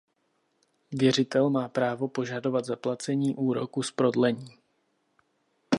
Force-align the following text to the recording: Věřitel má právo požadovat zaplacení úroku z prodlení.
Věřitel 0.91 1.49
má 1.49 1.69
právo 1.69 2.07
požadovat 2.07 2.65
zaplacení 2.65 3.35
úroku 3.35 3.83
z 3.83 3.91
prodlení. 3.91 4.57